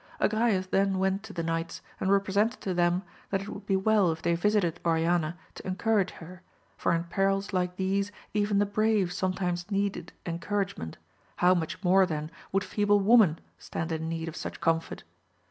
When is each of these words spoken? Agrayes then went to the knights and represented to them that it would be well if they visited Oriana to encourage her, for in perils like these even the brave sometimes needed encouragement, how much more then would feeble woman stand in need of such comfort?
Agrayes 0.19 0.67
then 0.71 0.97
went 0.97 1.21
to 1.21 1.31
the 1.31 1.43
knights 1.43 1.83
and 1.99 2.11
represented 2.11 2.59
to 2.61 2.73
them 2.73 3.03
that 3.29 3.43
it 3.43 3.49
would 3.49 3.67
be 3.67 3.75
well 3.75 4.11
if 4.11 4.19
they 4.19 4.33
visited 4.33 4.79
Oriana 4.83 5.37
to 5.53 5.67
encourage 5.67 6.09
her, 6.13 6.41
for 6.75 6.91
in 6.95 7.03
perils 7.03 7.53
like 7.53 7.75
these 7.75 8.11
even 8.33 8.57
the 8.57 8.65
brave 8.65 9.13
sometimes 9.13 9.69
needed 9.69 10.11
encouragement, 10.25 10.97
how 11.35 11.53
much 11.53 11.83
more 11.83 12.07
then 12.07 12.31
would 12.51 12.63
feeble 12.63 12.99
woman 12.99 13.37
stand 13.59 13.91
in 13.91 14.09
need 14.09 14.27
of 14.27 14.35
such 14.35 14.59
comfort? 14.59 15.03